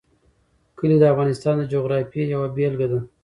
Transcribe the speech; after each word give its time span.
کلي 0.77 0.97
د 0.99 1.03
افغانستان 1.13 1.55
د 1.59 1.63
جغرافیې 1.73 2.23
یوه 2.33 2.47
بېلګه 2.55 2.87
ده. 2.91 2.99